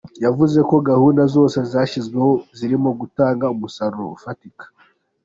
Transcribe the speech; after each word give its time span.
Yavuze 0.25 0.59
ko 0.69 0.75
gahunda 0.89 1.21
zose 1.35 1.57
zashyizweho 1.71 2.31
zirimo 2.57 2.89
gutanga 3.01 3.45
umusaruro 3.55 4.07
ufatika. 4.17 4.63